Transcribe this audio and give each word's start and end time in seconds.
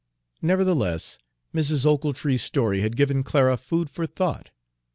Nevertheless, 0.41 1.19
Mrs. 1.53 1.85
Ochiltree's 1.85 2.41
story 2.41 2.79
had 2.81 2.97
given 2.97 3.21
Clara 3.21 3.55
food 3.55 3.87
for 3.87 4.07
thought. 4.07 4.49